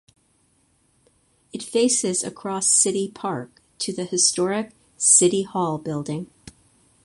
It 1.53 1.61
faces 1.61 2.23
across 2.23 2.65
City 2.73 3.11
Park 3.13 3.61
to 3.77 3.93
the 3.93 4.03
historic 4.05 4.71
City 4.97 5.43
Hall 5.43 5.77
building. 5.77 6.25